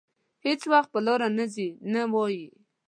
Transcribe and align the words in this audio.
هېڅ 0.45 0.61
وخت 0.71 0.89
په 0.93 0.99
لاره 1.05 1.27
ځي 1.55 1.67
نه 1.93 2.01
وايي. 2.13 2.47